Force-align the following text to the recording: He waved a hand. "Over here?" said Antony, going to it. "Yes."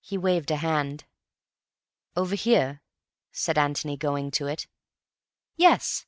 He 0.00 0.16
waved 0.16 0.52
a 0.52 0.56
hand. 0.58 1.06
"Over 2.14 2.36
here?" 2.36 2.82
said 3.32 3.58
Antony, 3.58 3.96
going 3.96 4.30
to 4.30 4.46
it. 4.46 4.68
"Yes." 5.56 6.06